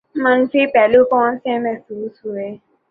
،منفی 0.23 0.63
پہلو 0.73 1.01
کون 1.11 1.31
سے 1.43 1.57
محسوس 1.65 2.13
ہوئے؟ 2.25 2.49